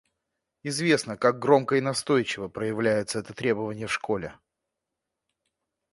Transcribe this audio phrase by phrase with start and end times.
[0.63, 4.33] Известно, как громко и настойчиво проявляется это требование в школе.